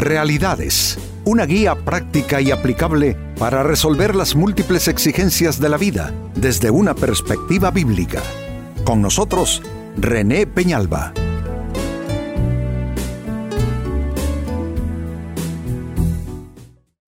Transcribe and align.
Realidades, 0.00 0.96
una 1.26 1.44
guía 1.44 1.74
práctica 1.74 2.40
y 2.40 2.50
aplicable 2.50 3.18
para 3.38 3.62
resolver 3.62 4.16
las 4.16 4.34
múltiples 4.34 4.88
exigencias 4.88 5.60
de 5.60 5.68
la 5.68 5.76
vida 5.76 6.14
desde 6.34 6.70
una 6.70 6.94
perspectiva 6.94 7.70
bíblica. 7.70 8.22
Con 8.82 9.02
nosotros, 9.02 9.60
René 9.98 10.46
Peñalba. 10.46 11.12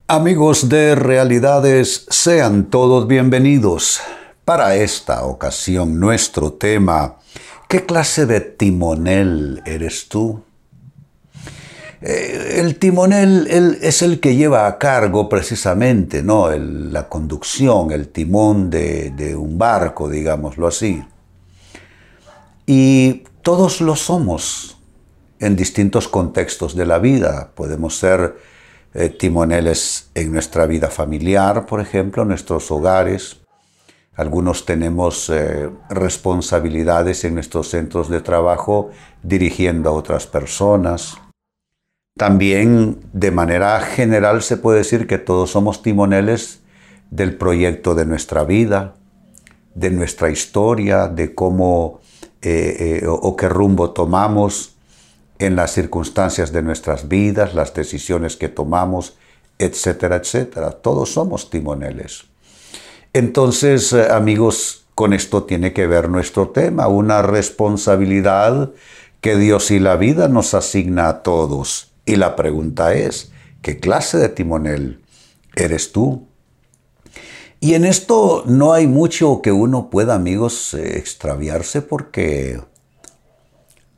Amigos 0.06 0.68
de 0.68 0.94
Realidades, 0.94 2.04
sean 2.10 2.66
todos 2.66 3.08
bienvenidos. 3.08 4.02
Para 4.44 4.76
esta 4.76 5.24
ocasión 5.24 5.98
nuestro 5.98 6.52
tema, 6.52 7.16
¿qué 7.68 7.86
clase 7.86 8.26
de 8.26 8.42
timonel 8.42 9.62
eres 9.64 10.08
tú? 10.10 10.42
Eh, 12.04 12.56
el 12.58 12.78
timonel 12.78 13.78
es 13.80 14.02
el 14.02 14.18
que 14.18 14.34
lleva 14.34 14.66
a 14.66 14.76
cargo 14.76 15.28
precisamente 15.28 16.22
¿no? 16.22 16.50
la 16.50 17.08
conducción, 17.08 17.92
el 17.92 18.08
timón 18.08 18.70
de, 18.70 19.36
un 19.38 19.56
barco, 19.56 20.08
digámoslo 20.08 20.66
así. 20.66 21.02
Y 22.66 23.24
todos 23.42 23.80
lo 23.80 23.94
somos 23.94 24.78
en 25.38 25.54
distintos 25.54 26.08
contextos 26.08 26.74
de 26.74 26.86
la 26.86 26.98
vida. 26.98 27.50
Podemos 27.54 27.96
ser 27.98 28.36
eh, 28.94 29.08
timoneles 29.08 30.10
en 30.14 30.32
nuestra 30.32 30.66
vida 30.66 30.88
familiar, 30.88 31.66
por 31.66 31.80
ejemplo, 31.80 32.22
en 32.22 32.28
nuestros 32.28 32.70
hogares. 32.72 33.38
Algunos 34.16 34.66
tenemos 34.66 35.30
eh, 35.30 35.70
responsabilidades 35.88 37.24
en 37.24 37.34
nuestros 37.34 37.68
centros 37.68 38.08
de 38.08 38.20
trabajo 38.20 38.90
dirigiendo 39.22 39.90
a 39.90 39.92
otras 39.92 40.26
personas. 40.26 41.21
También 42.16 43.00
de 43.12 43.30
manera 43.30 43.80
general 43.80 44.42
se 44.42 44.56
puede 44.56 44.78
decir 44.78 45.06
que 45.06 45.18
todos 45.18 45.50
somos 45.50 45.82
timoneles 45.82 46.60
del 47.10 47.36
proyecto 47.36 47.94
de 47.94 48.04
nuestra 48.04 48.44
vida, 48.44 48.94
de 49.74 49.90
nuestra 49.90 50.30
historia, 50.30 51.08
de 51.08 51.34
cómo 51.34 52.00
eh, 52.42 53.00
eh, 53.02 53.06
o 53.08 53.36
qué 53.36 53.48
rumbo 53.48 53.90
tomamos 53.92 54.76
en 55.38 55.56
las 55.56 55.72
circunstancias 55.72 56.52
de 56.52 56.62
nuestras 56.62 57.08
vidas, 57.08 57.54
las 57.54 57.72
decisiones 57.74 58.36
que 58.36 58.48
tomamos, 58.48 59.16
etcétera, 59.58 60.16
etcétera. 60.16 60.70
Todos 60.70 61.12
somos 61.12 61.50
timoneles. 61.50 62.24
Entonces, 63.14 63.92
eh, 63.92 64.10
amigos, 64.10 64.84
con 64.94 65.12
esto 65.12 65.44
tiene 65.44 65.72
que 65.72 65.86
ver 65.86 66.08
nuestro 66.10 66.50
tema, 66.50 66.88
una 66.88 67.22
responsabilidad 67.22 68.70
que 69.20 69.36
Dios 69.36 69.70
y 69.70 69.78
la 69.78 69.96
vida 69.96 70.28
nos 70.28 70.54
asigna 70.54 71.08
a 71.08 71.22
todos 71.22 71.91
y 72.04 72.16
la 72.16 72.36
pregunta 72.36 72.94
es, 72.94 73.32
¿qué 73.62 73.78
clase 73.78 74.18
de 74.18 74.28
timonel 74.28 75.02
eres 75.54 75.92
tú? 75.92 76.26
Y 77.60 77.74
en 77.74 77.84
esto 77.84 78.42
no 78.46 78.72
hay 78.72 78.88
mucho 78.88 79.40
que 79.40 79.52
uno 79.52 79.88
pueda, 79.88 80.14
amigos, 80.14 80.74
eh, 80.74 80.98
extraviarse 80.98 81.80
porque 81.80 82.60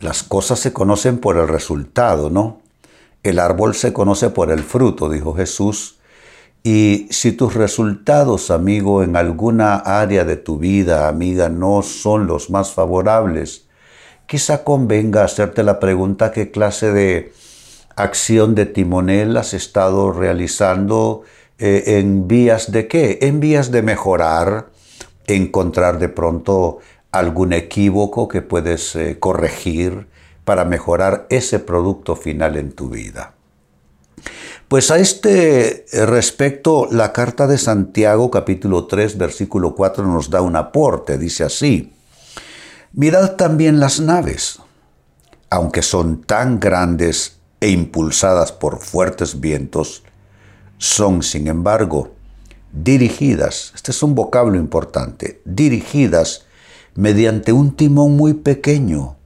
las 0.00 0.22
cosas 0.22 0.58
se 0.58 0.74
conocen 0.74 1.18
por 1.18 1.38
el 1.38 1.48
resultado, 1.48 2.28
¿no? 2.28 2.60
El 3.22 3.38
árbol 3.38 3.74
se 3.74 3.94
conoce 3.94 4.28
por 4.28 4.50
el 4.50 4.62
fruto, 4.62 5.08
dijo 5.08 5.34
Jesús. 5.34 5.98
Y 6.62 7.08
si 7.10 7.32
tus 7.32 7.54
resultados, 7.54 8.50
amigo, 8.50 9.02
en 9.02 9.16
alguna 9.16 9.76
área 9.76 10.24
de 10.24 10.36
tu 10.36 10.58
vida, 10.58 11.08
amiga, 11.08 11.48
no 11.48 11.80
son 11.80 12.26
los 12.26 12.50
más 12.50 12.72
favorables, 12.72 13.66
quizá 14.26 14.62
convenga 14.62 15.24
hacerte 15.24 15.62
la 15.62 15.80
pregunta 15.80 16.32
qué 16.32 16.50
clase 16.50 16.92
de 16.92 17.32
acción 17.96 18.54
de 18.54 18.66
timonel 18.66 19.36
has 19.36 19.54
estado 19.54 20.12
realizando 20.12 21.22
eh, 21.58 21.98
en 21.98 22.26
vías 22.26 22.72
de 22.72 22.88
qué? 22.88 23.18
En 23.22 23.40
vías 23.40 23.70
de 23.70 23.82
mejorar, 23.82 24.70
encontrar 25.26 25.98
de 25.98 26.08
pronto 26.08 26.78
algún 27.12 27.52
equívoco 27.52 28.26
que 28.26 28.42
puedes 28.42 28.96
eh, 28.96 29.18
corregir 29.20 30.08
para 30.44 30.64
mejorar 30.64 31.26
ese 31.30 31.58
producto 31.58 32.16
final 32.16 32.56
en 32.56 32.72
tu 32.72 32.90
vida. 32.90 33.34
Pues 34.68 34.90
a 34.90 34.98
este 34.98 35.84
respecto, 35.92 36.88
la 36.90 37.12
carta 37.12 37.46
de 37.46 37.58
Santiago 37.58 38.30
capítulo 38.30 38.86
3 38.86 39.18
versículo 39.18 39.74
4 39.74 40.04
nos 40.04 40.30
da 40.30 40.40
un 40.40 40.56
aporte, 40.56 41.18
dice 41.18 41.44
así, 41.44 41.92
mirad 42.92 43.36
también 43.36 43.78
las 43.78 44.00
naves, 44.00 44.58
aunque 45.50 45.82
son 45.82 46.22
tan 46.22 46.58
grandes 46.58 47.38
e 47.60 47.70
impulsadas 47.70 48.52
por 48.52 48.78
fuertes 48.78 49.40
vientos, 49.40 50.02
son, 50.78 51.22
sin 51.22 51.46
embargo, 51.46 52.10
dirigidas, 52.72 53.72
este 53.74 53.92
es 53.92 54.02
un 54.02 54.14
vocablo 54.14 54.58
importante, 54.58 55.40
dirigidas 55.44 56.46
mediante 56.94 57.52
un 57.52 57.74
timón 57.74 58.16
muy 58.16 58.34
pequeño, 58.34 59.16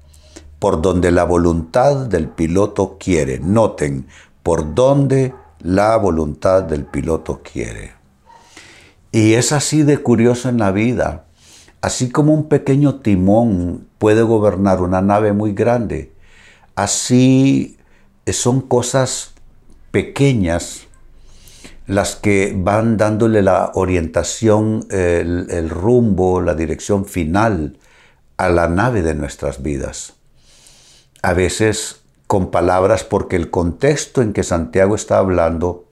por 0.59 0.83
donde 0.83 1.11
la 1.11 1.25
voluntad 1.25 2.07
del 2.07 2.29
piloto 2.29 2.97
quiere. 2.99 3.39
Noten, 3.39 4.07
por 4.43 4.75
donde 4.75 5.35
la 5.61 5.97
voluntad 5.97 6.65
del 6.65 6.85
piloto 6.85 7.41
quiere. 7.43 7.93
Y 9.13 9.35
es 9.35 9.53
así 9.53 9.83
de 9.83 9.99
curioso 9.99 10.49
en 10.49 10.59
la 10.59 10.71
vida. 10.73 11.25
Así 11.81 12.11
como 12.11 12.35
un 12.35 12.49
pequeño 12.49 12.97
timón 12.97 13.87
puede 13.99 14.23
gobernar 14.23 14.83
una 14.83 15.01
nave 15.01 15.33
muy 15.33 15.53
grande, 15.53 16.13
así 16.75 17.78
son 18.33 18.61
cosas 18.61 19.33
pequeñas 19.91 20.89
las 21.89 22.17
que 22.17 22.53
van 22.55 22.99
dándole 22.99 23.41
la 23.43 23.73
orientación, 23.75 24.87
el, 24.91 25.71
rumbo, 25.71 26.43
la 26.43 26.55
dirección 26.55 27.07
final 27.07 27.79
a 28.37 28.51
la 28.51 28.69
nave 28.69 29.03
de 29.03 29.15
nuestras 29.15 29.63
vidas. 29.63 30.13
A 31.23 31.33
veces 31.33 32.03
con 32.27 32.51
palabras 32.51 33.05
porque 33.05 33.37
el 33.37 33.51
contexto 33.51 34.21
en 34.21 34.35
que 34.35 34.43
Santiago 34.43 34.95
está 34.95 35.17
hablando 35.17 35.87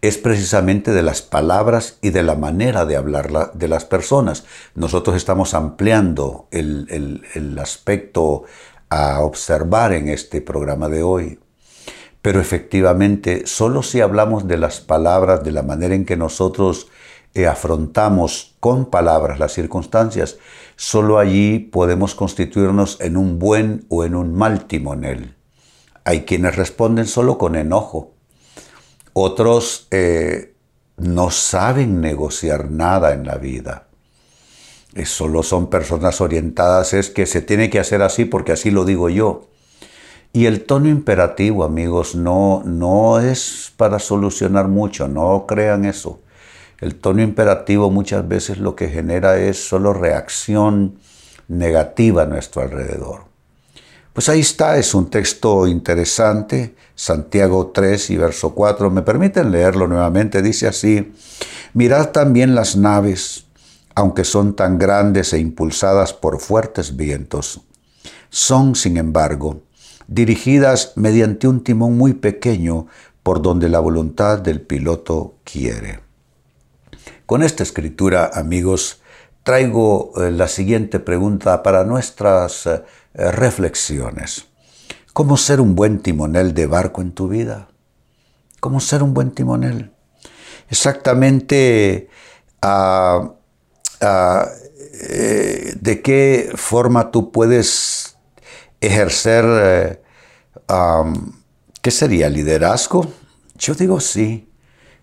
es 0.00 0.16
precisamente 0.16 0.92
de 0.92 1.02
las 1.02 1.20
palabras 1.20 1.98
y 2.00 2.10
de 2.10 2.22
la 2.22 2.34
manera 2.34 2.86
de 2.86 2.96
hablar 2.96 3.52
de 3.52 3.68
las 3.68 3.84
personas. 3.84 4.44
Nosotros 4.74 5.14
estamos 5.14 5.52
ampliando 5.52 6.48
el, 6.50 7.22
el 7.34 7.58
aspecto 7.58 8.44
a 8.88 9.20
observar 9.20 9.92
en 9.92 10.08
este 10.08 10.40
programa 10.40 10.88
de 10.88 11.02
hoy. 11.02 11.40
Pero 12.22 12.40
efectivamente, 12.40 13.46
solo 13.46 13.82
si 13.82 14.00
hablamos 14.00 14.48
de 14.48 14.58
las 14.58 14.80
palabras, 14.80 15.44
de 15.44 15.52
la 15.52 15.62
manera 15.62 15.94
en 15.94 16.04
que 16.04 16.16
nosotros 16.16 16.88
eh, 17.34 17.46
afrontamos 17.46 18.56
con 18.60 18.86
palabras 18.86 19.38
las 19.38 19.52
circunstancias, 19.52 20.38
solo 20.74 21.18
allí 21.18 21.58
podemos 21.58 22.14
constituirnos 22.14 23.00
en 23.00 23.16
un 23.16 23.38
buen 23.38 23.86
o 23.88 24.04
en 24.04 24.14
un 24.14 24.34
mal 24.34 24.64
timonel. 24.64 25.36
Hay 26.04 26.24
quienes 26.24 26.56
responden 26.56 27.06
solo 27.06 27.38
con 27.38 27.56
enojo. 27.56 28.14
Otros 29.12 29.88
eh, 29.90 30.54
no 30.96 31.30
saben 31.30 32.00
negociar 32.00 32.70
nada 32.70 33.12
en 33.12 33.26
la 33.26 33.36
vida 33.36 33.85
solo 35.04 35.42
son 35.42 35.68
personas 35.68 36.20
orientadas, 36.20 36.94
es 36.94 37.10
que 37.10 37.26
se 37.26 37.42
tiene 37.42 37.68
que 37.68 37.78
hacer 37.78 38.02
así 38.02 38.24
porque 38.24 38.52
así 38.52 38.70
lo 38.70 38.84
digo 38.84 39.10
yo. 39.10 39.48
Y 40.32 40.46
el 40.46 40.64
tono 40.64 40.88
imperativo, 40.88 41.64
amigos, 41.64 42.14
no, 42.14 42.62
no 42.64 43.20
es 43.20 43.72
para 43.76 43.98
solucionar 43.98 44.68
mucho, 44.68 45.08
no 45.08 45.46
crean 45.46 45.84
eso. 45.84 46.20
El 46.78 46.94
tono 46.94 47.22
imperativo 47.22 47.90
muchas 47.90 48.26
veces 48.28 48.58
lo 48.58 48.76
que 48.76 48.88
genera 48.88 49.38
es 49.38 49.66
solo 49.66 49.94
reacción 49.94 50.98
negativa 51.48 52.24
a 52.24 52.26
nuestro 52.26 52.62
alrededor. 52.62 53.24
Pues 54.12 54.28
ahí 54.28 54.40
está, 54.40 54.76
es 54.78 54.94
un 54.94 55.10
texto 55.10 55.66
interesante, 55.66 56.74
Santiago 56.94 57.68
3 57.68 58.10
y 58.10 58.16
verso 58.16 58.54
4. 58.54 58.90
¿Me 58.90 59.02
permiten 59.02 59.50
leerlo 59.52 59.88
nuevamente? 59.88 60.42
Dice 60.42 60.66
así, 60.66 61.14
mirad 61.72 62.10
también 62.10 62.54
las 62.54 62.76
naves 62.76 63.45
aunque 63.96 64.24
son 64.24 64.54
tan 64.54 64.78
grandes 64.78 65.32
e 65.32 65.38
impulsadas 65.38 66.12
por 66.12 66.38
fuertes 66.38 66.96
vientos, 66.96 67.62
son, 68.28 68.74
sin 68.74 68.98
embargo, 68.98 69.62
dirigidas 70.06 70.92
mediante 70.96 71.48
un 71.48 71.64
timón 71.64 71.96
muy 71.96 72.12
pequeño 72.12 72.86
por 73.22 73.40
donde 73.40 73.70
la 73.70 73.80
voluntad 73.80 74.38
del 74.38 74.60
piloto 74.60 75.36
quiere. 75.44 76.00
Con 77.24 77.42
esta 77.42 77.62
escritura, 77.62 78.30
amigos, 78.34 79.00
traigo 79.42 80.12
eh, 80.16 80.30
la 80.30 80.46
siguiente 80.46 81.00
pregunta 81.00 81.62
para 81.62 81.84
nuestras 81.84 82.66
eh, 82.66 82.82
reflexiones. 83.14 84.44
¿Cómo 85.14 85.38
ser 85.38 85.62
un 85.62 85.74
buen 85.74 86.00
timonel 86.00 86.52
de 86.52 86.66
barco 86.66 87.00
en 87.00 87.12
tu 87.12 87.28
vida? 87.28 87.68
¿Cómo 88.60 88.78
ser 88.78 89.02
un 89.02 89.14
buen 89.14 89.30
timonel? 89.30 89.92
Exactamente 90.68 92.10
a 92.60 93.35
Ah, 94.00 94.48
eh, 95.00 95.74
de 95.80 96.02
qué 96.02 96.52
forma 96.54 97.10
tú 97.10 97.30
puedes 97.32 98.16
ejercer, 98.80 99.44
eh, 99.48 100.00
¿Qué 101.82 101.90
sería 101.92 102.28
liderazgo? 102.28 103.06
Yo 103.56 103.74
digo 103.74 104.00
sí. 104.00 104.48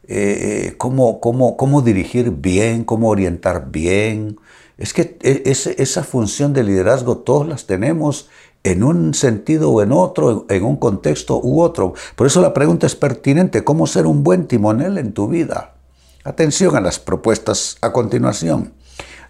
Eh, 0.05 0.75
cómo, 0.77 1.21
cómo, 1.21 1.81
dirigir 1.81 2.31
bien, 2.31 2.83
cómo 2.83 3.07
orientar 3.09 3.71
bien. 3.71 4.37
Es 4.77 4.93
que 4.93 5.17
e, 5.21 5.43
esa 5.45 6.03
función 6.03 6.51
de 6.51 6.63
liderazgo 6.63 7.19
todos 7.19 7.47
las 7.47 7.67
tenemos 7.67 8.29
en 8.65 8.83
un 8.83 9.13
sentido 9.13 9.71
o 9.71 9.81
en 9.81 9.93
otro, 9.93 10.45
en 10.49 10.63
un 10.63 10.75
contexto 10.75 11.39
u 11.41 11.61
otro. 11.61 11.93
Por 12.17 12.27
eso 12.27 12.41
la 12.41 12.53
pregunta 12.53 12.85
es 12.85 12.95
pertinente, 12.95 13.63
¿cómo 13.63 13.87
ser 13.87 14.05
un 14.05 14.23
buen 14.23 14.47
timonel 14.47 14.97
en 14.97 15.13
tu 15.13 15.29
vida? 15.29 15.75
Atención 16.25 16.75
a 16.75 16.81
las 16.81 16.99
propuestas 16.99 17.77
a 17.81 17.93
continuación. 17.93 18.73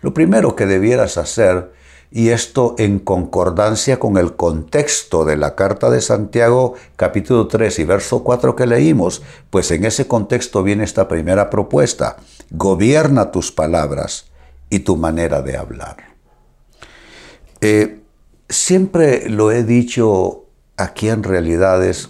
Lo 0.04 0.14
primero 0.14 0.58
que 0.58 0.66
debieras 0.66 1.18
hacer, 1.18 1.72
y 2.12 2.30
esto 2.30 2.76
en 2.78 3.00
concordancia 3.00 4.00
con 4.00 4.18
el 4.18 4.36
contexto 4.36 5.24
de 5.24 5.38
la 5.38 5.56
carta 5.56 5.90
de 5.90 6.02
Santiago 6.02 6.74
capítulo 6.98 7.48
3 7.48 7.80
y 7.80 7.84
verso 7.86 8.22
4 8.22 8.54
que 8.56 8.68
leímos, 8.68 9.24
pues 9.50 9.72
en 9.72 9.86
ese 9.86 10.06
contexto 10.06 10.62
viene 10.62 10.84
esta 10.84 11.08
primera 11.08 11.50
propuesta, 11.50 12.18
gobierna 12.52 13.32
tus 13.32 13.54
palabras 13.54 14.26
y 14.70 14.80
tu 14.80 14.98
manera 14.98 15.42
de 15.42 15.56
hablar. 15.56 15.96
Eh, 17.62 18.02
siempre 18.50 19.30
lo 19.30 19.54
he 19.54 19.64
dicho 19.64 20.48
aquí 20.76 21.08
en 21.08 21.24
realidades, 21.24 22.10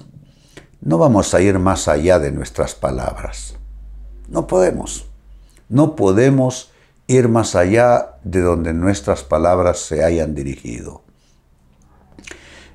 no 0.81 0.98
vamos 0.98 1.36
a 1.36 1.42
ir 1.42 1.60
más 1.60 1.88
allá 1.88 2.18
de 2.18 2.31
nuestras 2.31 2.74
palabras. 2.74 3.56
No 4.28 4.48
podemos. 4.48 5.06
No 5.69 5.96
podemos 5.96 6.73
ir 7.08 7.30
más 7.30 7.56
allá 7.56 8.18
de 8.24 8.42
donde 8.42 8.74
nuestras 8.74 9.24
palabras 9.24 9.80
se 9.80 10.04
hayan 10.04 10.36
dirigido. 10.36 11.04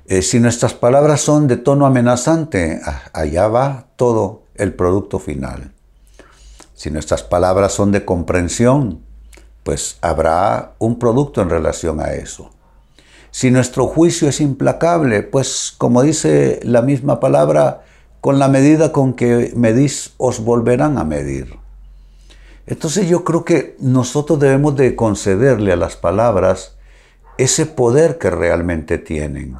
Eh, 0.05 0.23
si 0.23 0.39
nuestras 0.39 0.73
palabras 0.73 1.21
son 1.21 1.47
de 1.47 1.57
tono 1.57 1.85
amenazante, 1.85 2.81
allá 3.13 3.47
va 3.47 3.85
todo 3.95 4.43
el 4.55 4.73
producto 4.73 5.19
final. 5.19 5.71
Si 6.73 6.89
nuestras 6.89 7.21
palabras 7.21 7.73
son 7.73 7.91
de 7.91 8.05
comprensión, 8.05 9.03
pues 9.63 9.97
habrá 10.01 10.73
un 10.79 10.97
producto 10.97 11.41
en 11.41 11.49
relación 11.49 11.99
a 11.99 12.13
eso. 12.13 12.49
Si 13.29 13.51
nuestro 13.51 13.85
juicio 13.85 14.29
es 14.29 14.41
implacable, 14.41 15.21
pues 15.21 15.75
como 15.77 16.01
dice 16.01 16.59
la 16.63 16.81
misma 16.81 17.19
palabra, 17.19 17.83
con 18.21 18.39
la 18.39 18.47
medida 18.47 18.91
con 18.91 19.13
que 19.13 19.53
medís 19.55 20.13
os 20.17 20.39
volverán 20.43 20.97
a 20.97 21.03
medir. 21.03 21.58
Entonces 22.69 23.09
yo 23.09 23.23
creo 23.23 23.43
que 23.43 23.75
nosotros 23.79 24.39
debemos 24.39 24.75
de 24.75 24.95
concederle 24.95 25.71
a 25.71 25.75
las 25.75 25.95
palabras 25.95 26.77
ese 27.39 27.65
poder 27.65 28.19
que 28.19 28.29
realmente 28.29 28.99
tienen. 28.99 29.57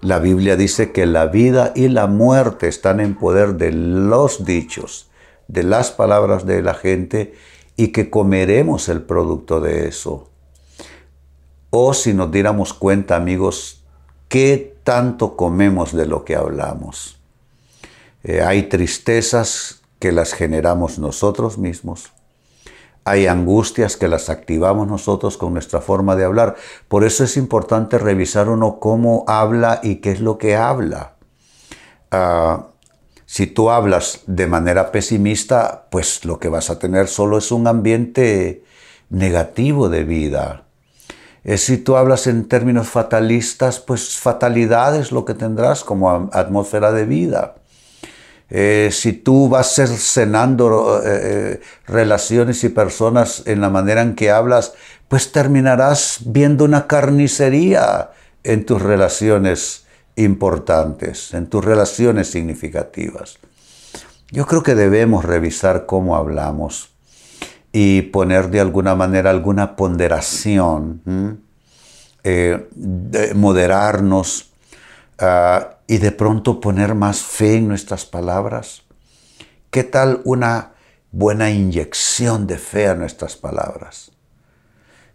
La 0.00 0.20
Biblia 0.20 0.54
dice 0.54 0.92
que 0.92 1.06
la 1.06 1.26
vida 1.26 1.72
y 1.74 1.88
la 1.88 2.06
muerte 2.06 2.68
están 2.68 3.00
en 3.00 3.16
poder 3.16 3.54
de 3.54 3.72
los 3.72 4.44
dichos, 4.44 5.10
de 5.48 5.64
las 5.64 5.90
palabras 5.90 6.46
de 6.46 6.62
la 6.62 6.74
gente 6.74 7.34
y 7.74 7.88
que 7.88 8.10
comeremos 8.10 8.88
el 8.88 9.02
producto 9.02 9.60
de 9.60 9.88
eso. 9.88 10.30
O 11.70 11.94
si 11.94 12.14
nos 12.14 12.30
diéramos 12.30 12.72
cuenta, 12.74 13.16
amigos, 13.16 13.82
qué 14.28 14.76
tanto 14.84 15.36
comemos 15.36 15.92
de 15.92 16.06
lo 16.06 16.24
que 16.24 16.36
hablamos. 16.36 17.18
Eh, 18.22 18.40
hay 18.40 18.68
tristezas 18.68 19.82
que 19.98 20.12
las 20.12 20.32
generamos 20.32 21.00
nosotros 21.00 21.58
mismos. 21.58 22.12
Hay 23.04 23.26
angustias 23.26 23.96
que 23.96 24.08
las 24.08 24.28
activamos 24.28 24.86
nosotros 24.86 25.36
con 25.36 25.52
nuestra 25.52 25.80
forma 25.80 26.16
de 26.16 26.24
hablar. 26.24 26.56
Por 26.88 27.04
eso 27.04 27.24
es 27.24 27.36
importante 27.36 27.98
revisar 27.98 28.48
uno 28.48 28.78
cómo 28.78 29.24
habla 29.26 29.80
y 29.82 29.96
qué 29.96 30.12
es 30.12 30.20
lo 30.20 30.38
que 30.38 30.56
habla. 30.56 31.14
Ah, 32.10 32.66
si 33.24 33.46
tú 33.46 33.70
hablas 33.70 34.22
de 34.26 34.46
manera 34.46 34.90
pesimista, 34.90 35.86
pues 35.90 36.24
lo 36.24 36.38
que 36.38 36.48
vas 36.48 36.68
a 36.68 36.78
tener 36.78 37.06
solo 37.06 37.38
es 37.38 37.52
un 37.52 37.66
ambiente 37.66 38.64
negativo 39.08 39.88
de 39.88 40.04
vida. 40.04 40.64
Eh, 41.44 41.56
si 41.56 41.78
tú 41.78 41.96
hablas 41.96 42.26
en 42.26 42.48
términos 42.48 42.88
fatalistas, 42.88 43.80
pues 43.80 44.18
fatalidad 44.18 44.96
es 44.96 45.12
lo 45.12 45.24
que 45.24 45.34
tendrás 45.34 45.84
como 45.84 46.28
atmósfera 46.32 46.92
de 46.92 47.04
vida. 47.06 47.54
Eh, 48.50 48.90
si 48.92 49.12
tú 49.12 49.48
vas 49.48 49.74
cercenando 49.74 51.00
eh, 51.04 51.60
relaciones 51.86 52.64
y 52.64 52.68
personas 52.68 53.44
en 53.46 53.60
la 53.60 53.70
manera 53.70 54.02
en 54.02 54.16
que 54.16 54.30
hablas, 54.30 54.74
pues 55.08 55.32
terminarás 55.32 56.20
viendo 56.26 56.64
una 56.64 56.86
carnicería 56.86 58.10
en 58.42 58.66
tus 58.66 58.82
relaciones 58.82 59.86
importantes, 60.16 61.32
en 61.34 61.46
tus 61.46 61.64
relaciones 61.64 62.30
significativas. 62.30 63.38
Yo 64.30 64.46
creo 64.46 64.62
que 64.62 64.74
debemos 64.74 65.24
revisar 65.24 65.86
cómo 65.86 66.16
hablamos 66.16 66.90
y 67.72 68.02
poner 68.02 68.50
de 68.50 68.60
alguna 68.60 68.94
manera 68.94 69.30
alguna 69.30 69.76
ponderación, 69.76 71.40
eh, 72.22 72.68
moderarnos 73.34 74.52
ah, 75.18 75.76
y 75.90 75.98
de 75.98 76.12
pronto 76.12 76.60
poner 76.60 76.94
más 76.94 77.20
fe 77.20 77.56
en 77.56 77.66
nuestras 77.66 78.06
palabras. 78.06 78.82
¿Qué 79.72 79.82
tal 79.82 80.20
una 80.22 80.74
buena 81.10 81.50
inyección 81.50 82.46
de 82.46 82.58
fe 82.58 82.86
a 82.86 82.94
nuestras 82.94 83.36
palabras? 83.36 84.12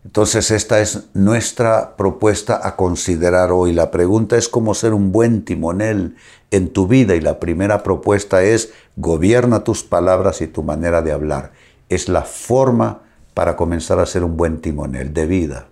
Entonces 0.03 0.51
esta 0.51 0.81
es 0.81 1.05
nuestra 1.13 1.95
propuesta 1.95 2.59
a 2.61 2.75
considerar 2.75 3.53
hoy. 3.53 3.71
La 3.71 3.89
pregunta 3.89 4.35
es 4.35 4.49
cómo 4.49 4.73
ser 4.73 4.93
un 4.93 5.13
buen 5.13 5.45
timonel 5.45 6.17
en 6.51 6.73
tu 6.73 6.87
vida 6.87 7.15
y 7.15 7.21
la 7.21 7.39
primera 7.39 7.81
propuesta 7.81 8.43
es 8.43 8.73
gobierna 8.97 9.63
tus 9.63 9.81
palabras 9.81 10.41
y 10.41 10.47
tu 10.47 10.61
manera 10.61 11.01
de 11.01 11.13
hablar 11.13 11.53
es 11.87 12.09
la 12.09 12.23
forma 12.23 12.99
para 13.33 13.55
comenzar 13.55 13.99
a 13.99 14.05
ser 14.05 14.25
un 14.25 14.35
buen 14.35 14.59
timonel 14.59 15.13
de 15.13 15.25
vida. 15.25 15.67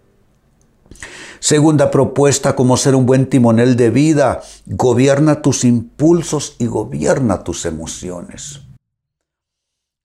Segunda 1.40 1.92
propuesta, 1.92 2.56
como 2.56 2.78
ser 2.78 2.96
un 2.96 3.06
buen 3.06 3.28
timonel 3.28 3.76
de 3.76 3.90
vida, 3.90 4.42
gobierna 4.66 5.42
tus 5.42 5.66
impulsos 5.66 6.56
y 6.60 6.68
gobierna 6.68 7.44
tus 7.44 7.66
emociones. 7.66 8.62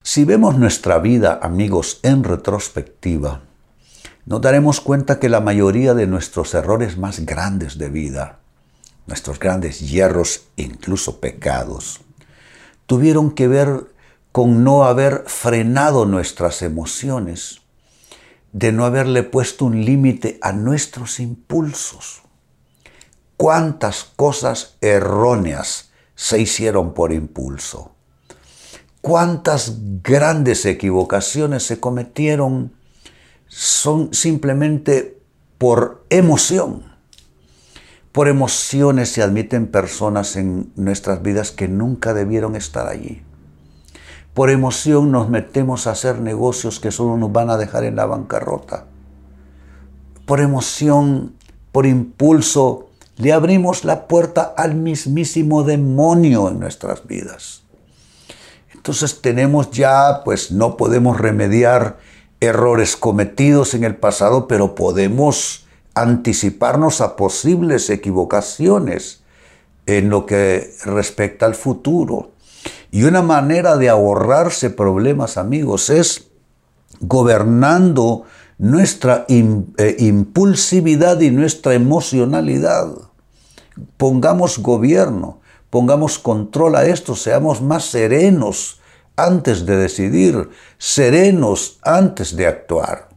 Si 0.03 0.25
vemos 0.25 0.57
nuestra 0.57 0.99
vida, 0.99 1.39
amigos, 1.43 2.01
en 2.03 2.25
retrospectiva, 2.25 3.43
nos 4.25 4.41
daremos 4.41 4.81
cuenta 4.81 5.19
que 5.19 5.29
la 5.29 5.41
mayoría 5.41 5.95
de 5.95 6.07
nuestros 6.07 6.55
errores 6.55 6.99
más 6.99 7.21
grandes 7.21 7.79
de 7.79 7.89
vida, 7.89 8.39
nuestros 9.07 9.39
grandes 9.39 9.81
hierros, 9.81 10.49
incluso 10.57 11.20
pecados, 11.20 12.01
tuvieron 12.87 13.31
que 13.31 13.49
ver 13.49 13.87
con 14.32 14.65
no 14.65 14.85
haber 14.85 15.25
frenado 15.27 16.05
nuestras 16.05 16.63
emociones, 16.63 17.61
de 18.52 18.72
no 18.72 18.84
haberle 18.84 19.22
puesto 19.22 19.64
un 19.64 19.84
límite 19.84 20.38
a 20.43 20.52
nuestros 20.52 21.20
impulsos. 21.20 22.22
¿Cuántas 23.36 24.05
cosas 24.17 24.76
erróneas 24.81 25.90
se 26.14 26.40
hicieron 26.40 26.94
por 26.94 27.12
impulso? 27.12 27.94
¿Cuántas 29.00 29.76
grandes 30.02 30.67
equivocaciones 30.67 31.62
se 31.62 31.78
cometieron 31.78 32.72
son 33.46 34.12
simplemente 34.12 35.20
por 35.56 36.05
emoción? 36.10 36.84
Por 38.10 38.26
emociones 38.26 39.10
se 39.10 39.22
admiten 39.22 39.69
personas 39.69 40.34
en 40.34 40.72
nuestras 40.74 41.22
vidas 41.22 41.52
que 41.52 41.69
nunca 41.69 42.14
debieron 42.14 42.56
estar 42.56 42.88
allí. 42.88 43.22
Por 44.39 44.51
emoción 44.51 45.11
nos 45.11 45.29
metemos 45.29 45.89
a 45.89 45.91
hacer 45.91 46.21
negocios 46.21 46.79
que 46.79 46.93
solo 46.93 47.17
nos 47.17 47.33
van 47.33 47.51
a 47.51 47.57
dejar 47.57 47.83
en 47.83 47.97
la 47.97 48.07
bancarrota. 48.07 48.85
Por 50.27 50.39
emoción, 50.39 51.35
por 51.73 51.87
impulso, 51.87 52.89
le 53.17 53.33
abrimos 53.33 53.85
la 53.85 54.07
puerta 54.07 54.55
al 54.57 54.77
mismísimo 54.77 55.65
demonio 55.65 56.51
en 56.51 56.61
nuestras 56.61 57.05
vidas. 57.05 57.65
Entonces 58.73 59.23
tenemos 59.23 59.73
ya, 59.73 60.23
pues 60.25 60.53
no 60.53 60.77
podemos 60.77 61.19
remediar 61.19 61.99
errores 62.39 62.97
cometidos 62.97 63.75
en 63.75 63.83
el 63.83 63.97
pasado, 63.97 64.47
pero 64.47 64.77
podemos 64.77 65.67
anticiparnos 65.95 67.01
a 67.01 67.17
posibles 67.17 67.91
equivocaciones 67.91 69.21
en 69.87 70.11
lo 70.11 70.27
que 70.27 70.77
respecta 70.85 71.45
al 71.45 71.57
futuro. 71.57 72.38
Y 72.91 73.05
una 73.05 73.23
manera 73.23 73.77
de 73.77 73.89
ahorrarse 73.89 74.71
problemas, 74.71 75.37
amigos, 75.37 75.91
es 75.91 76.29
gobernando 77.01 78.25
nuestra 78.59 79.25
eh, 79.29 79.97
impulsividad 79.99 81.21
y 81.21 81.31
nuestra 81.31 81.75
emocionalidad. 81.75 82.89
Pongamos 83.97 84.59
gobierno, 84.59 85.41
pongamos 85.71 86.19
control 86.19 86.77
a 86.77 86.87
esto, 86.87 87.15
seamos 87.15 87.63
más 87.63 87.85
serenos 87.85 88.81
antes 89.17 89.67
de 89.67 89.77
decidir, 89.77 90.49
serenos 90.79 91.79
antes 91.83 92.37
de 92.37 92.47
actuar. 92.47 93.09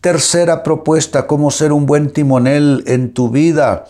Tercera 0.00 0.62
propuesta, 0.62 1.26
cómo 1.26 1.50
ser 1.50 1.72
un 1.72 1.86
buen 1.86 2.10
timonel 2.10 2.82
en 2.86 3.14
tu 3.14 3.30
vida. 3.30 3.84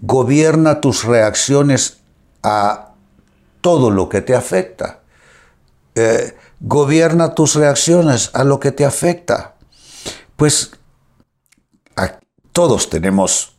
Gobierna 0.00 0.80
tus 0.80 1.04
reacciones 1.04 1.98
a 2.42 2.91
todo 3.62 3.90
lo 3.90 4.10
que 4.10 4.20
te 4.20 4.34
afecta. 4.34 5.00
Eh, 5.94 6.36
gobierna 6.60 7.34
tus 7.34 7.54
reacciones 7.54 8.30
a 8.34 8.44
lo 8.44 8.60
que 8.60 8.72
te 8.72 8.84
afecta. 8.84 9.54
Pues 10.36 10.72
todos 12.52 12.90
tenemos 12.90 13.56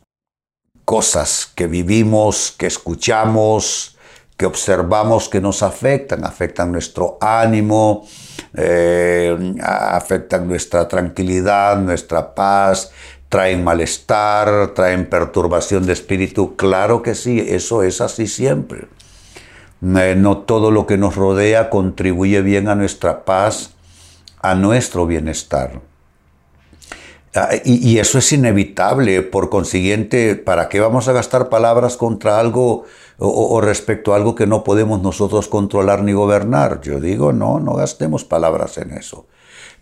cosas 0.84 1.50
que 1.52 1.66
vivimos, 1.66 2.54
que 2.56 2.66
escuchamos, 2.66 3.96
que 4.36 4.46
observamos 4.46 5.28
que 5.28 5.40
nos 5.40 5.62
afectan, 5.62 6.24
afectan 6.24 6.70
nuestro 6.70 7.18
ánimo, 7.20 8.06
eh, 8.54 9.54
afectan 9.62 10.46
nuestra 10.46 10.86
tranquilidad, 10.86 11.78
nuestra 11.78 12.34
paz, 12.34 12.92
traen 13.28 13.64
malestar, 13.64 14.74
traen 14.74 15.08
perturbación 15.08 15.86
de 15.86 15.92
espíritu. 15.92 16.54
Claro 16.54 17.02
que 17.02 17.14
sí, 17.14 17.44
eso 17.48 17.82
es 17.82 18.00
así 18.00 18.26
siempre. 18.26 18.86
Eh, 19.84 20.14
no 20.16 20.38
todo 20.38 20.70
lo 20.70 20.86
que 20.86 20.96
nos 20.96 21.14
rodea 21.14 21.68
contribuye 21.68 22.40
bien 22.40 22.68
a 22.68 22.74
nuestra 22.74 23.26
paz, 23.26 23.74
a 24.40 24.54
nuestro 24.54 25.06
bienestar. 25.06 25.82
Ah, 27.34 27.50
y, 27.64 27.98
eso 27.98 28.18
es 28.18 28.32
inevitable, 28.32 29.20
por 29.22 29.50
consiguiente, 29.50 30.36
¿para 30.36 30.68
qué 30.68 30.80
vamos 30.80 31.08
a 31.08 31.12
gastar 31.12 31.48
palabras 31.48 31.96
contra 31.96 32.38
algo 32.38 32.84
o, 33.18 33.60
respecto 33.60 34.12
a 34.12 34.16
algo 34.16 34.36
que 34.36 34.46
no 34.46 34.62
podemos 34.62 35.02
nosotros 35.02 35.48
controlar 35.48 36.02
ni 36.02 36.12
gobernar? 36.12 36.80
Yo 36.80 37.00
digo, 37.00 37.32
no, 37.32 37.58
no 37.58 37.74
gastemos 37.74 38.24
palabras 38.24 38.78
en 38.78 38.92
eso, 38.92 39.26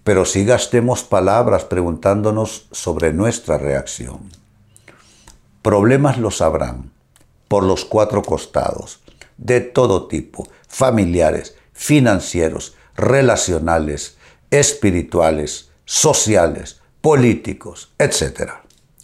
pero 0.02 0.24
sí 0.24 0.46
gastemos 0.46 1.04
palabras 1.04 1.64
preguntándonos 1.64 2.68
sobre 2.72 3.12
nuestra 3.12 3.58
reacción. 3.58 4.30
Problemas 5.60 6.16
los 6.16 6.40
habrán 6.40 6.90
por 7.48 7.64
los 7.64 7.84
cuatro 7.84 8.22
costados, 8.22 9.01
de 9.36 9.60
todo 9.60 10.08
tipo, 10.08 10.48
familiares, 10.68 11.56
financieros, 11.72 12.74
relacionales, 12.96 14.16
espirituales, 14.50 15.70
sociales, 15.84 16.80
políticos, 17.00 17.92
etc. 17.98 18.52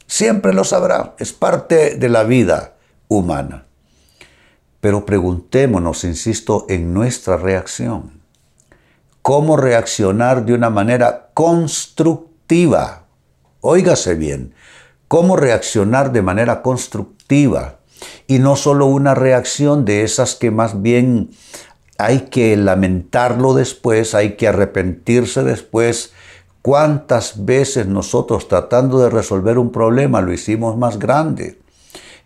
Siempre 0.07 0.53
lo 0.55 0.65
sabrá, 0.65 1.15
es 1.19 1.33
parte 1.33 1.97
de 1.97 2.09
la 2.09 2.25
vida 2.25 2.77
humana. 3.09 3.67
Pero 4.81 5.05
preguntémonos, 5.05 6.05
insisto, 6.05 6.67
en 6.69 6.95
nuestra 6.95 7.37
reacción. 7.37 8.21
¿Cómo 9.23 9.57
reaccionar 9.57 10.45
de 10.45 10.55
una 10.55 10.71
manera 10.71 11.31
constructiva? 11.35 13.07
Óigase 13.61 14.15
bien, 14.15 14.55
¿cómo 15.09 15.37
reaccionar 15.37 16.13
de 16.13 16.23
manera 16.23 16.63
constructiva? 16.63 17.78
Y 18.27 18.39
no 18.39 18.57
solo 18.57 18.87
una 18.87 19.15
reacción 19.15 19.85
de 19.85 20.03
esas 20.03 20.35
que 20.35 20.51
más 20.51 20.83
bien 20.83 21.31
hay 21.99 22.21
que 22.31 22.57
lamentarlo 22.57 23.55
después, 23.55 24.15
hay 24.15 24.37
que 24.37 24.49
arrepentirse 24.49 25.43
después, 25.43 26.13
¿Cuántas 26.63 27.47
veces 27.47 27.87
nosotros 27.87 28.49
tratando 28.49 28.99
de 28.99 29.11
resolver 29.11 29.59
un 29.59 29.71
problema 29.71 30.21
lo 30.21 30.33
hicimos 30.33 30.77
más 30.77 30.99
grande? 30.99 31.59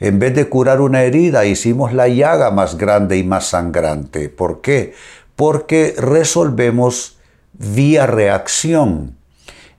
En 0.00 0.18
vez 0.18 0.34
de 0.34 0.48
curar 0.48 0.80
una 0.80 1.04
herida, 1.04 1.44
hicimos 1.44 1.92
la 1.92 2.08
llaga 2.08 2.50
más 2.50 2.76
grande 2.76 3.18
y 3.18 3.24
más 3.24 3.46
sangrante. 3.46 4.28
¿Por 4.30 4.60
qué? 4.60 4.94
Porque 5.36 5.94
resolvemos 5.96 7.18
vía 7.52 8.06
reacción. 8.06 9.16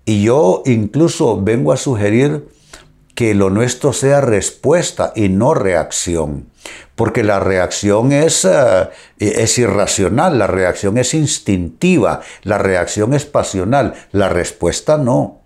Y 0.06 0.24
yo 0.24 0.64
incluso 0.66 1.42
vengo 1.42 1.74
a 1.74 1.78
sugerir 1.78 2.48
que 3.16 3.36
lo 3.36 3.50
nuestro 3.50 3.94
sea 3.94 4.22
respuesta 4.22 5.14
y 5.16 5.30
no 5.30 5.54
reacción 5.54 6.48
porque 6.96 7.24
la 7.24 7.40
reacción 7.40 8.12
es, 8.12 8.46
eh, 8.46 8.90
es 9.20 9.58
irracional, 9.58 10.38
la 10.38 10.48
reacción 10.48 10.98
es 10.98 11.14
instintiva, 11.14 12.22
la 12.44 12.58
reacción 12.58 13.14
es 13.14 13.26
pasional, 13.26 13.94
la 14.12 14.30
respuesta 14.30 14.98
no. 14.98 15.40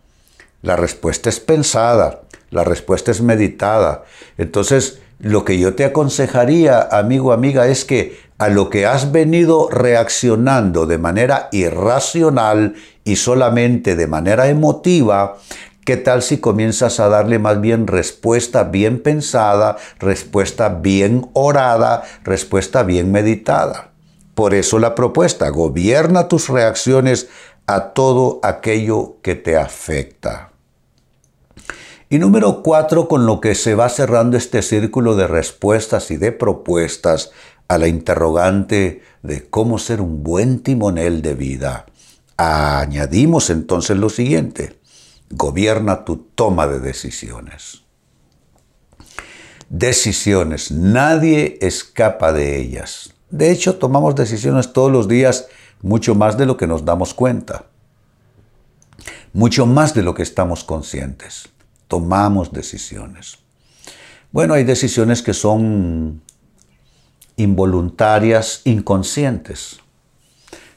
La 0.62 0.76
respuesta 0.76 1.30
es 1.30 1.40
pensada, 1.40 2.22
la 2.50 2.64
respuesta 2.64 3.12
es 3.12 3.22
meditada. 3.22 4.04
Entonces, 4.38 5.00
lo 5.20 5.46
que 5.46 5.58
yo 5.58 5.76
te 5.76 5.86
aconsejaría, 5.86 6.82
amigo, 6.82 7.32
amiga, 7.32 7.68
es 7.68 7.86
que 7.86 8.20
a 8.38 8.50
lo 8.50 8.70
que 8.70 8.86
has 8.86 9.12
venido 9.12 9.70
reaccionando 9.70 10.86
de 10.86 10.98
manera 10.98 11.50
irracional 11.52 12.76
y 13.04 13.16
solamente 13.16 13.96
de 13.96 14.08
manera 14.08 14.48
emotiva, 14.48 15.38
¿Qué 15.88 15.96
tal 15.96 16.22
si 16.22 16.40
comienzas 16.40 17.00
a 17.00 17.08
darle 17.08 17.40
más 17.40 17.62
bien 17.62 17.88
respuesta 17.88 18.66
bien 18.66 19.02
pensada, 19.02 19.78
respuesta 20.00 20.68
bien 20.68 21.30
orada, 21.32 22.04
respuesta 22.26 22.84
bien 22.84 23.10
meditada? 23.10 23.92
Por 24.36 24.54
eso 24.54 24.80
la 24.80 24.96
propuesta, 24.96 25.48
gobierna 25.48 26.28
tus 26.28 26.50
reacciones 26.50 27.30
a 27.68 27.94
todo 27.94 28.42
aquello 28.44 29.16
que 29.22 29.36
te 29.36 29.56
afecta. 29.56 30.52
Y 32.10 32.20
número 32.20 32.64
cuatro, 32.64 33.08
con 33.08 33.26
lo 33.26 33.40
que 33.40 33.56
se 33.56 33.74
va 33.74 33.88
cerrando 33.88 34.36
este 34.36 34.64
círculo 34.64 35.16
de 35.16 35.28
respuestas 35.28 36.12
y 36.12 36.18
de 36.18 36.34
propuestas 36.34 37.32
a 37.70 37.78
la 37.78 37.88
interrogante 37.88 39.04
de 39.24 39.50
cómo 39.50 39.80
ser 39.80 40.02
un 40.02 40.22
buen 40.22 40.60
timonel 40.60 41.22
de 41.22 41.34
vida. 41.34 41.86
Añadimos 42.36 43.50
entonces 43.50 43.96
lo 43.96 44.10
siguiente 44.10 44.76
gobierna 45.30 46.06
tu 46.06 46.18
toma 46.18 46.68
de 46.68 46.80
decisiones. 46.80 47.84
Decisiones, 49.70 50.72
nadie 50.72 51.58
escapa 51.62 52.32
de 52.32 52.60
ellas. 52.60 53.14
De 53.30 53.52
hecho, 53.52 53.76
tomamos 53.78 54.16
decisiones 54.16 54.72
todos 54.72 54.92
los 54.92 55.08
días 55.08 55.48
mucho 55.82 56.16
más 56.16 56.38
de 56.38 56.46
lo 56.46 56.56
que 56.56 56.68
nos 56.68 56.86
damos 56.86 57.14
cuenta, 57.14 57.66
mucho 59.34 59.66
más 59.66 59.94
de 59.94 60.04
lo 60.04 60.14
que 60.14 60.24
estamos 60.24 60.64
conscientes. 60.64 61.50
Tomamos 61.88 62.52
decisiones. 62.52 63.40
Bueno, 64.32 64.54
hay 64.54 64.64
decisiones 64.64 65.22
que 65.22 65.34
son 65.34 66.22
involuntarias, 67.36 68.62
inconscientes. 68.66 69.80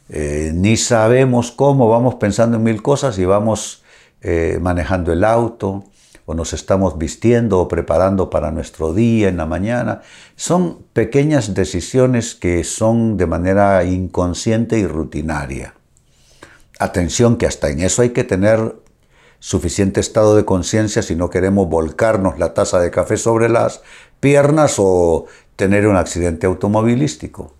Eh, 0.08 0.50
ni 0.54 0.76
sabemos 0.76 1.52
cómo, 1.52 1.88
vamos 1.88 2.16
pensando 2.16 2.56
en 2.56 2.64
mil 2.64 2.82
cosas 2.82 3.18
y 3.18 3.24
vamos 3.24 3.82
eh, 4.22 4.58
manejando 4.60 5.12
el 5.12 5.24
auto, 5.24 5.84
o 6.26 6.34
nos 6.34 6.52
estamos 6.52 6.96
vistiendo 6.96 7.58
o 7.58 7.66
preparando 7.66 8.30
para 8.30 8.52
nuestro 8.52 8.94
día 8.94 9.28
en 9.28 9.36
la 9.36 9.46
mañana. 9.46 10.02
Son 10.36 10.78
pequeñas 10.92 11.54
decisiones 11.54 12.36
que 12.36 12.62
son 12.62 13.16
de 13.16 13.26
manera 13.26 13.82
inconsciente 13.82 14.78
y 14.78 14.86
rutinaria. 14.86 15.74
Atención 16.78 17.36
que 17.36 17.46
hasta 17.46 17.68
en 17.70 17.80
eso 17.80 18.02
hay 18.02 18.10
que 18.10 18.22
tener 18.22 18.76
suficiente 19.40 19.98
estado 19.98 20.36
de 20.36 20.44
conciencia 20.44 21.02
si 21.02 21.16
no 21.16 21.30
queremos 21.30 21.68
volcarnos 21.68 22.38
la 22.38 22.54
taza 22.54 22.78
de 22.78 22.92
café 22.92 23.16
sobre 23.16 23.48
las 23.48 23.82
piernas 24.20 24.76
o 24.78 25.26
tener 25.56 25.88
un 25.88 25.96
accidente 25.96 26.46
automovilístico. 26.46 27.54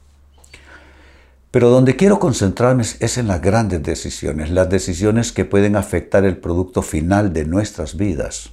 Pero 1.50 1.68
donde 1.68 1.96
quiero 1.96 2.20
concentrarme 2.20 2.82
es 2.82 3.18
en 3.18 3.26
las 3.26 3.42
grandes 3.42 3.82
decisiones, 3.82 4.50
las 4.50 4.70
decisiones 4.70 5.32
que 5.32 5.44
pueden 5.44 5.74
afectar 5.74 6.24
el 6.24 6.36
producto 6.36 6.82
final 6.82 7.32
de 7.32 7.44
nuestras 7.44 7.96
vidas, 7.96 8.50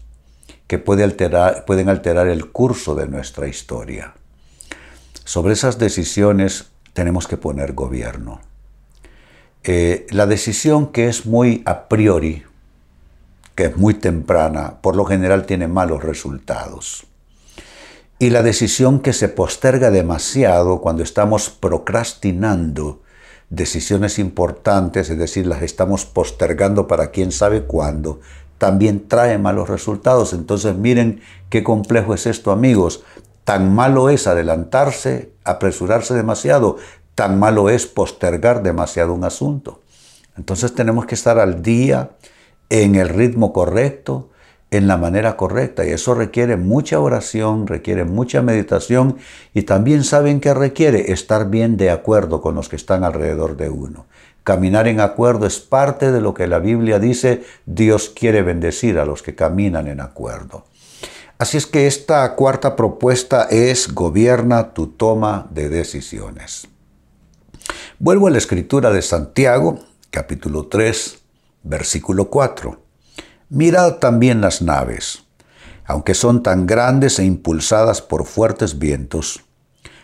que 0.65 0.79
pueden 0.79 1.89
alterar 1.89 2.27
el 2.27 2.51
curso 2.51 2.95
de 2.95 3.07
nuestra 3.07 3.47
historia. 3.47 4.15
Sobre 5.23 5.53
esas 5.53 5.77
decisiones 5.77 6.69
tenemos 6.93 7.27
que 7.27 7.37
poner 7.37 7.73
gobierno. 7.73 8.41
Eh, 9.63 10.07
la 10.09 10.25
decisión 10.25 10.91
que 10.91 11.07
es 11.07 11.25
muy 11.25 11.61
a 11.65 11.89
priori, 11.89 12.43
que 13.53 13.65
es 13.65 13.77
muy 13.77 13.93
temprana, 13.93 14.81
por 14.81 14.95
lo 14.95 15.05
general 15.05 15.45
tiene 15.45 15.67
malos 15.67 16.03
resultados. 16.03 17.05
Y 18.19 18.31
la 18.31 18.41
decisión 18.41 18.99
que 18.99 19.13
se 19.13 19.29
posterga 19.29 19.91
demasiado 19.91 20.81
cuando 20.81 21.03
estamos 21.03 21.51
procrastinando 21.51 23.01
decisiones 23.49 24.17
importantes, 24.17 25.09
es 25.09 25.19
decir, 25.19 25.45
las 25.45 25.61
estamos 25.61 26.05
postergando 26.05 26.87
para 26.87 27.11
quién 27.11 27.31
sabe 27.31 27.63
cuándo, 27.63 28.19
también 28.57 29.07
trae 29.07 29.37
malos 29.37 29.69
resultados. 29.69 30.33
Entonces 30.33 30.75
miren 30.75 31.21
qué 31.49 31.63
complejo 31.63 32.15
es 32.15 32.25
esto, 32.25 32.51
amigos. 32.51 33.03
Tan 33.43 33.73
malo 33.73 34.09
es 34.09 34.25
adelantarse, 34.25 35.31
apresurarse 35.43 36.15
demasiado, 36.15 36.77
tan 37.13 37.39
malo 37.39 37.69
es 37.69 37.85
postergar 37.85 38.63
demasiado 38.63 39.13
un 39.13 39.23
asunto. 39.23 39.81
Entonces 40.37 40.73
tenemos 40.73 41.05
que 41.05 41.15
estar 41.15 41.39
al 41.39 41.61
día, 41.61 42.11
en 42.69 42.95
el 42.95 43.09
ritmo 43.09 43.53
correcto, 43.53 44.29
en 44.69 44.87
la 44.87 44.97
manera 44.97 45.37
correcta 45.37 45.85
y 45.85 45.91
eso 45.91 46.13
requiere 46.13 46.57
mucha 46.57 46.99
oración, 46.99 47.67
requiere 47.67 48.03
mucha 48.03 48.41
meditación 48.41 49.17
y 49.53 49.63
también 49.63 50.03
saben 50.03 50.39
que 50.41 50.53
requiere 50.53 51.11
estar 51.11 51.49
bien 51.49 51.77
de 51.77 51.89
acuerdo 51.89 52.41
con 52.41 52.55
los 52.55 52.67
que 52.67 52.75
están 52.75 53.03
alrededor 53.03 53.55
de 53.55 53.69
uno. 53.69 54.05
Caminar 54.43 54.87
en 54.87 54.99
acuerdo 54.99 55.45
es 55.45 55.59
parte 55.59 56.11
de 56.11 56.21
lo 56.21 56.33
que 56.33 56.47
la 56.47 56.59
Biblia 56.59 56.99
dice, 56.99 57.43
Dios 57.65 58.09
quiere 58.09 58.41
bendecir 58.41 58.99
a 58.99 59.05
los 59.05 59.21
que 59.21 59.35
caminan 59.35 59.87
en 59.87 59.99
acuerdo. 59.99 60.65
Así 61.37 61.57
es 61.57 61.65
que 61.65 61.85
esta 61.85 62.33
cuarta 62.35 62.75
propuesta 62.75 63.43
es 63.49 63.93
gobierna 63.93 64.73
tu 64.73 64.87
toma 64.87 65.47
de 65.51 65.69
decisiones. 65.69 66.67
Vuelvo 67.99 68.27
a 68.27 68.31
la 68.31 68.37
escritura 68.37 68.91
de 68.91 69.01
Santiago, 69.01 69.79
capítulo 70.09 70.67
3, 70.67 71.19
versículo 71.63 72.29
4. 72.29 72.86
Mirad 73.49 73.95
también 73.99 74.41
las 74.41 74.61
naves, 74.61 75.23
aunque 75.85 76.13
son 76.13 76.43
tan 76.43 76.67
grandes 76.67 77.17
e 77.17 77.23
impulsadas 77.23 78.01
por 78.01 78.25
fuertes 78.25 78.77
vientos, 78.77 79.39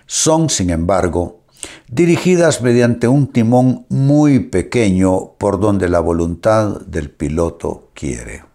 son, 0.06 0.50
sin 0.50 0.70
embargo, 0.70 1.42
dirigidas 1.90 2.62
mediante 2.62 3.10
un 3.10 3.28
timón 3.28 3.86
muy 3.90 4.40
pequeño 4.40 5.34
por 5.38 5.60
donde 5.60 5.90
la 5.90 6.00
voluntad 6.00 6.80
del 6.82 7.10
piloto 7.10 7.90
quiere. 7.94 8.46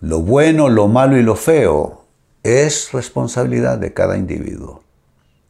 Lo 0.00 0.20
bueno, 0.20 0.70
lo 0.70 0.88
malo 0.88 1.18
y 1.18 1.22
lo 1.22 1.36
feo 1.36 2.06
es 2.42 2.92
responsabilidad 2.92 3.76
de 3.76 3.92
cada 3.92 4.16
individuo. 4.16 4.82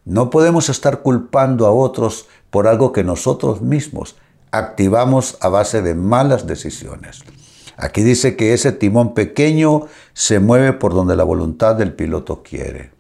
No 0.05 0.31
podemos 0.31 0.69
estar 0.69 1.03
culpando 1.03 1.67
a 1.67 1.71
otros 1.71 2.27
por 2.51 2.67
algo 2.67 2.93
que 2.93 3.05
nosotros 3.05 3.63
mismos 3.63 4.17
activamos 4.51 5.37
a 5.41 5.49
base 5.49 5.83
de 5.83 5.95
malas 5.95 6.47
decisiones. 6.47 7.23
Aquí 7.77 8.03
dice 8.03 8.37
que 8.37 8.55
ese 8.55 8.73
timón 8.73 9.15
pequeño 9.15 9.87
se 10.15 10.41
mueve 10.41 10.73
por 10.73 10.95
donde 10.95 11.17
la 11.17 11.25
voluntad 11.25 11.77
del 11.77 11.93
piloto 11.93 12.43
quiere. 12.43 12.91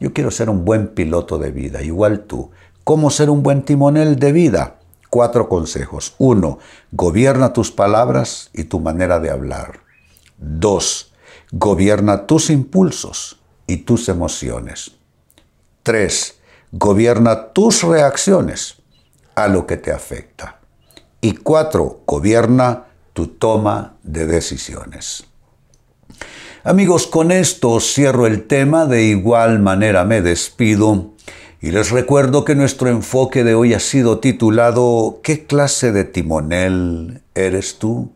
Yo 0.00 0.12
quiero 0.12 0.30
ser 0.30 0.48
un 0.48 0.64
buen 0.64 0.88
piloto 0.88 1.38
de 1.38 1.50
vida, 1.50 1.82
igual 1.82 2.20
tú. 2.20 2.50
¿Cómo 2.84 3.10
ser 3.10 3.28
un 3.28 3.42
buen 3.42 3.62
timonel 3.62 4.18
de 4.18 4.32
vida? 4.32 4.76
Cuatro 5.10 5.48
consejos. 5.48 6.14
Uno, 6.18 6.58
gobierna 6.92 7.52
tus 7.52 7.70
palabras 7.70 8.50
y 8.54 8.64
tu 8.64 8.80
manera 8.80 9.20
de 9.20 9.30
hablar. 9.30 9.80
Dos, 10.38 11.12
gobierna 11.50 12.26
tus 12.26 12.48
impulsos 12.48 13.40
y 13.66 13.78
tus 13.78 14.08
emociones. 14.08 14.92
Tres, 15.82 16.38
gobierna 16.72 17.52
tus 17.52 17.82
reacciones 17.82 18.76
a 19.34 19.48
lo 19.48 19.66
que 19.66 19.76
te 19.76 19.92
afecta. 19.92 20.60
Y 21.20 21.34
cuatro, 21.34 22.02
gobierna 22.06 22.87
tu 23.18 23.26
toma 23.26 23.96
de 24.04 24.28
decisiones. 24.28 25.24
Amigos, 26.62 27.08
con 27.08 27.32
esto 27.32 27.80
cierro 27.80 28.28
el 28.28 28.46
tema, 28.46 28.86
de 28.86 29.06
igual 29.06 29.58
manera 29.58 30.04
me 30.04 30.22
despido 30.22 31.14
y 31.60 31.72
les 31.72 31.90
recuerdo 31.90 32.44
que 32.44 32.54
nuestro 32.54 32.88
enfoque 32.88 33.42
de 33.42 33.56
hoy 33.56 33.74
ha 33.74 33.80
sido 33.80 34.20
titulado 34.20 35.18
¿Qué 35.24 35.46
clase 35.46 35.90
de 35.90 36.04
timonel 36.04 37.22
eres 37.34 37.80
tú? 37.80 38.12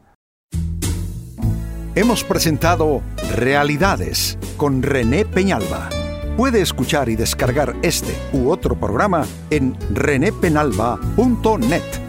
Hemos 1.97 2.23
presentado 2.23 3.02
Realidades 3.35 4.38
con 4.56 4.85
René 4.85 5.25
Peñalba. 5.25 5.88
Puede 6.37 6.61
escuchar 6.61 7.09
y 7.09 7.16
descargar 7.16 7.75
este 7.82 8.14
u 8.32 8.50
otro 8.50 8.78
programa 8.78 9.26
en 9.50 9.76
renépenalba.net. 9.92 12.01